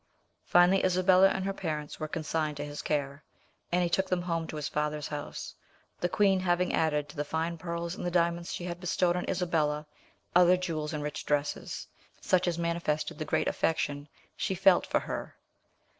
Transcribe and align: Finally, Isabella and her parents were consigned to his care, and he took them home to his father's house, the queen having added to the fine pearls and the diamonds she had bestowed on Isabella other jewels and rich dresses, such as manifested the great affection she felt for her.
Finally, 0.45 0.83
Isabella 0.83 1.27
and 1.27 1.45
her 1.45 1.53
parents 1.53 1.99
were 1.99 2.07
consigned 2.07 2.57
to 2.57 2.65
his 2.65 2.81
care, 2.81 3.23
and 3.71 3.83
he 3.83 3.87
took 3.89 4.09
them 4.09 4.23
home 4.23 4.47
to 4.47 4.55
his 4.55 4.67
father's 4.67 5.09
house, 5.09 5.53
the 5.99 6.09
queen 6.09 6.39
having 6.39 6.73
added 6.73 7.07
to 7.07 7.15
the 7.15 7.23
fine 7.23 7.55
pearls 7.55 7.93
and 7.93 8.03
the 8.03 8.09
diamonds 8.09 8.51
she 8.51 8.63
had 8.63 8.79
bestowed 8.79 9.15
on 9.15 9.29
Isabella 9.29 9.85
other 10.35 10.57
jewels 10.57 10.91
and 10.91 11.03
rich 11.03 11.23
dresses, 11.23 11.85
such 12.19 12.47
as 12.47 12.57
manifested 12.57 13.19
the 13.19 13.25
great 13.25 13.47
affection 13.47 14.07
she 14.35 14.55
felt 14.55 14.87
for 14.87 15.01
her. 15.01 15.35